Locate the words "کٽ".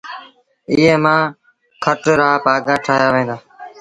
1.83-2.01